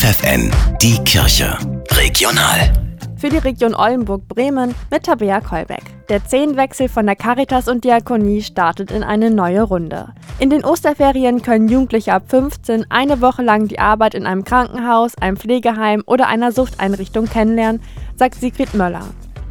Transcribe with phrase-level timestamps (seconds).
[0.00, 1.58] FFN, die Kirche.
[1.90, 2.72] Regional.
[3.18, 5.82] Für die Region Oldenburg-Bremen mit Tabea Kolbeck.
[6.08, 10.14] Der Zehnwechsel von der Caritas und Diakonie startet in eine neue Runde.
[10.38, 15.18] In den Osterferien können Jugendliche ab 15 eine Woche lang die Arbeit in einem Krankenhaus,
[15.18, 17.82] einem Pflegeheim oder einer Suchteinrichtung kennenlernen,
[18.16, 19.04] sagt Sigrid Möller.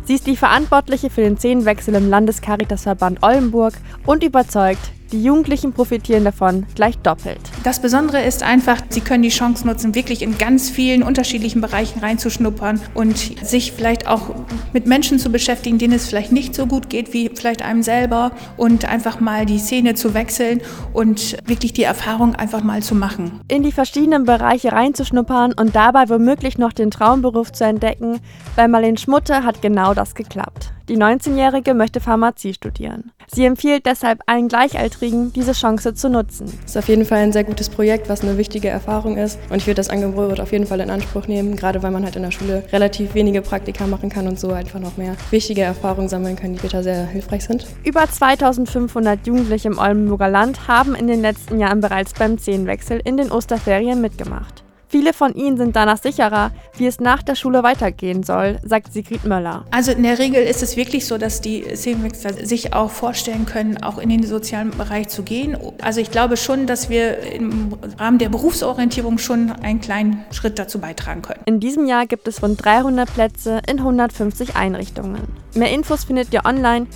[0.06, 3.76] Sie ist die Verantwortliche für den Zehnwechsel im Landescaritasverband Oldenburg
[4.08, 4.82] und überzeugt,
[5.12, 7.40] die Jugendlichen profitieren davon gleich doppelt.
[7.64, 12.00] Das Besondere ist einfach, sie können die Chance nutzen, wirklich in ganz vielen unterschiedlichen Bereichen
[12.00, 14.36] reinzuschnuppern und sich vielleicht auch
[14.74, 18.32] mit Menschen zu beschäftigen, denen es vielleicht nicht so gut geht wie vielleicht einem selber
[18.58, 20.62] und einfach mal die Szene zu wechseln
[20.94, 23.42] und wirklich die Erfahrung einfach mal zu machen.
[23.48, 28.20] In die verschiedenen Bereiche reinzuschnuppern und dabei womöglich noch den Traumberuf zu entdecken,
[28.56, 30.74] bei Marlene Schmutte hat genau das geklappt.
[30.90, 33.12] Die 19-Jährige möchte Pharmazie studieren.
[33.28, 36.48] Sie empfiehlt deshalb allen Gleichaltrigen, diese Chance zu nutzen.
[36.66, 39.38] Es ist auf jeden Fall ein sehr gutes Projekt, was eine wichtige Erfahrung ist.
[39.52, 42.16] Und ich würde das Angebot auf jeden Fall in Anspruch nehmen, gerade weil man halt
[42.16, 46.10] in der Schule relativ wenige Praktika machen kann und so einfach noch mehr wichtige Erfahrungen
[46.10, 47.68] sammeln kann, die später sehr hilfreich sind.
[47.84, 53.16] Über 2500 Jugendliche im Oldenburger Land haben in den letzten Jahren bereits beim Zehnwechsel in
[53.16, 54.64] den Osterferien mitgemacht.
[54.92, 59.24] Viele von ihnen sind danach sicherer, wie es nach der Schule weitergehen soll, sagt Sigrid
[59.24, 59.64] Möller.
[59.70, 63.84] Also in der Regel ist es wirklich so, dass die Szenenwechsler sich auch vorstellen können,
[63.84, 65.56] auch in den sozialen Bereich zu gehen.
[65.80, 70.80] Also ich glaube schon, dass wir im Rahmen der Berufsorientierung schon einen kleinen Schritt dazu
[70.80, 71.42] beitragen können.
[71.46, 75.22] In diesem Jahr gibt es rund 300 Plätze in 150 Einrichtungen.
[75.54, 76.88] Mehr Infos findet ihr online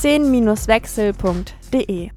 [0.00, 2.10] 10-wechsel.de.